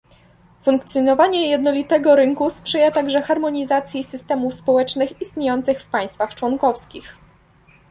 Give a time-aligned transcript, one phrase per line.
[0.63, 7.15] Funkcjonowanie jednolitego rynku sprzyja także harmonizacji systemów społecznych istniejących w państwach członkowskich